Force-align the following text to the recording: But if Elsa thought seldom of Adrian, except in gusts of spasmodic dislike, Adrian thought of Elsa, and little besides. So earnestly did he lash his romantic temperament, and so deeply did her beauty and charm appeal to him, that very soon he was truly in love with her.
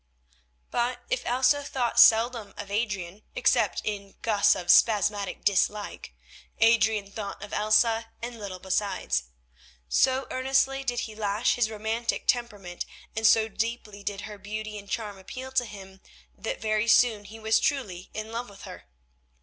But 0.71 1.03
if 1.11 1.27
Elsa 1.27 1.63
thought 1.63 1.99
seldom 1.99 2.55
of 2.57 2.71
Adrian, 2.71 3.21
except 3.35 3.81
in 3.83 4.15
gusts 4.23 4.55
of 4.55 4.71
spasmodic 4.71 5.45
dislike, 5.45 6.15
Adrian 6.57 7.11
thought 7.11 7.43
of 7.43 7.53
Elsa, 7.53 8.11
and 8.19 8.39
little 8.39 8.57
besides. 8.57 9.25
So 9.87 10.25
earnestly 10.31 10.83
did 10.83 11.01
he 11.01 11.13
lash 11.13 11.53
his 11.53 11.69
romantic 11.69 12.25
temperament, 12.25 12.83
and 13.15 13.27
so 13.27 13.47
deeply 13.47 14.01
did 14.03 14.21
her 14.21 14.39
beauty 14.39 14.79
and 14.79 14.89
charm 14.89 15.19
appeal 15.19 15.51
to 15.51 15.65
him, 15.65 16.01
that 16.35 16.59
very 16.59 16.87
soon 16.87 17.25
he 17.25 17.37
was 17.37 17.59
truly 17.59 18.09
in 18.11 18.31
love 18.31 18.49
with 18.49 18.63
her. 18.63 18.85